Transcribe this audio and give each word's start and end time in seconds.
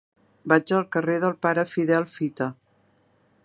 Vaig 0.53 0.71
al 0.77 0.87
carrer 0.95 1.17
del 1.25 1.37
Pare 1.47 1.67
Fidel 1.75 2.07
Fita. 2.17 2.49